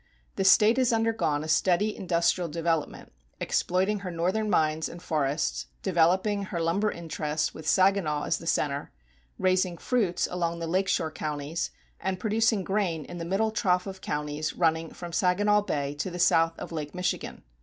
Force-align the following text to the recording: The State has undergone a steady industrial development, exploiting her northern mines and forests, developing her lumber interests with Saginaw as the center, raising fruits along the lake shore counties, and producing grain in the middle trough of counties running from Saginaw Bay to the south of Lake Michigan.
The 0.35 0.43
State 0.43 0.77
has 0.77 0.91
undergone 0.91 1.43
a 1.43 1.47
steady 1.47 1.95
industrial 1.95 2.47
development, 2.49 3.13
exploiting 3.39 3.99
her 3.99 4.09
northern 4.09 4.49
mines 4.49 4.89
and 4.89 4.99
forests, 4.99 5.67
developing 5.83 6.45
her 6.45 6.59
lumber 6.59 6.89
interests 6.89 7.53
with 7.53 7.67
Saginaw 7.69 8.23
as 8.23 8.39
the 8.39 8.47
center, 8.47 8.91
raising 9.37 9.77
fruits 9.77 10.27
along 10.31 10.57
the 10.57 10.65
lake 10.65 10.87
shore 10.87 11.11
counties, 11.11 11.69
and 11.99 12.19
producing 12.19 12.63
grain 12.63 13.05
in 13.05 13.19
the 13.19 13.25
middle 13.25 13.51
trough 13.51 13.85
of 13.85 14.01
counties 14.01 14.53
running 14.55 14.89
from 14.89 15.13
Saginaw 15.13 15.61
Bay 15.65 15.93
to 15.99 16.09
the 16.09 16.17
south 16.17 16.57
of 16.57 16.71
Lake 16.71 16.95
Michigan. 16.95 17.43